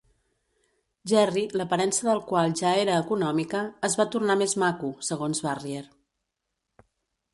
[1.11, 5.85] Jerry, l'aparença del qual ja era econòmica, es va tornar més maco, segons Barrier.